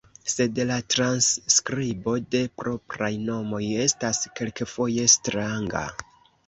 Sed 0.35 0.61
la 0.69 0.77
transskribo 0.93 2.15
de 2.37 2.43
propraj 2.63 3.11
nomoj 3.29 3.63
estas 3.87 4.27
kelkfoje 4.41 5.11
stranga. 5.19 5.89